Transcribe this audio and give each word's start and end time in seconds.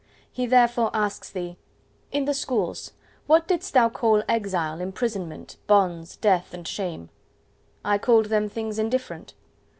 He 0.31 0.47
therefore 0.47 0.89
asks 0.95 1.29
thee:— 1.29 1.57
"In 2.11 2.25
the 2.25 2.33
Schools, 2.33 2.93
what 3.27 3.47
didst 3.47 3.75
thou 3.75 3.87
call 3.87 4.23
exile, 4.27 4.81
imprisonment, 4.81 5.57
bonds, 5.67 6.17
death 6.17 6.55
and 6.55 6.67
shame?" 6.67 7.09
"I 7.85 7.99
called 7.99 8.25
them 8.25 8.49
things 8.49 8.79
indifferent." 8.79 9.35